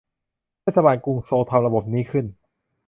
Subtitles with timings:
[0.61, 2.25] เทศบาลกรุงโซลทำระบบนี้ขึ้น